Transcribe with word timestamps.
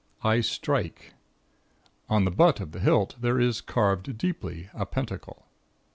I 0.23 0.41
STRIKE. 0.41 1.13
On 2.09 2.25
the 2.25 2.31
butt 2.31 2.59
of 2.59 2.71
the 2.71 2.79
hilt 2.79 3.13
there 3.21 3.39
is 3.39 3.61
carved 3.61 4.17
deeply 4.17 4.67
a 4.73 4.83
Pentacle. 4.83 5.45